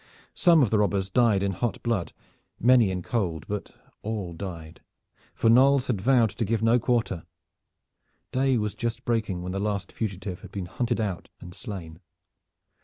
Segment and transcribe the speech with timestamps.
[0.33, 2.11] Some of the robbers died in hot blood,
[2.59, 3.69] many in cold; but
[4.01, 4.81] all died,
[5.35, 7.23] for Knolles had vowed to give no quarter.
[8.31, 11.99] Day was just breaking when the last fugitive had been hunted out and slain.